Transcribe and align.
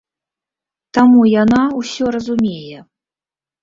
Таму 0.99 1.21
яна 1.41 1.61
ўсё 1.79 2.05
разумее. 2.19 2.79